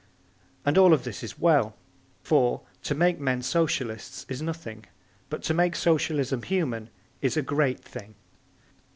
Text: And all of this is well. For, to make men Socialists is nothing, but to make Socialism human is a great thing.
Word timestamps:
And 0.65 0.79
all 0.79 0.95
of 0.95 1.03
this 1.03 1.21
is 1.21 1.37
well. 1.37 1.77
For, 2.23 2.63
to 2.85 2.95
make 2.95 3.19
men 3.19 3.43
Socialists 3.43 4.25
is 4.27 4.41
nothing, 4.41 4.87
but 5.29 5.43
to 5.43 5.53
make 5.53 5.75
Socialism 5.75 6.41
human 6.41 6.89
is 7.21 7.37
a 7.37 7.43
great 7.43 7.81
thing. 7.81 8.15